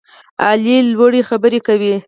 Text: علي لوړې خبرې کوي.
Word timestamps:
علي 0.45 0.77
لوړې 0.93 1.21
خبرې 1.29 1.59
کوي. 1.67 1.93